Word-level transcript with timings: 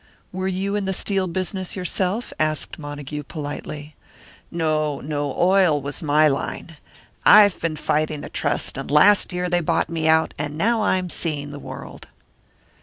"Were 0.31 0.47
you 0.47 0.75
in 0.75 0.85
the 0.85 0.95
steel 0.95 1.27
business 1.27 1.75
yourself?" 1.75 2.33
asked 2.39 2.79
Montague, 2.79 3.21
politely. 3.21 3.95
"No, 4.49 4.99
no, 4.99 5.35
oil 5.37 5.79
was 5.79 6.01
my 6.01 6.27
line. 6.27 6.77
I've 7.23 7.61
been 7.61 7.75
fighting 7.75 8.21
the 8.21 8.27
Trust, 8.29 8.79
and 8.79 8.89
last 8.89 9.31
year 9.31 9.47
they 9.47 9.61
bought 9.61 9.89
me 9.91 10.07
out, 10.07 10.33
and 10.39 10.57
now 10.57 10.81
I'm 10.81 11.11
seeing 11.11 11.51
the 11.51 11.59
world." 11.59 12.07